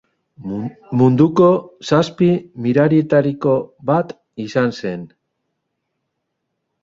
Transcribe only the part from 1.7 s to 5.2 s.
Zazpi Mirarietako bat izan zen.